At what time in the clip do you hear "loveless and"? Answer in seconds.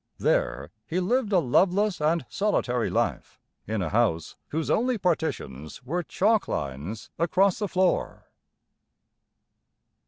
1.37-2.25